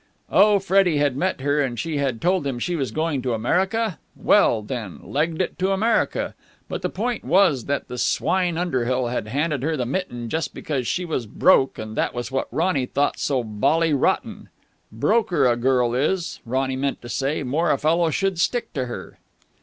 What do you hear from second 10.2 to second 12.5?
just because she was broke, and that was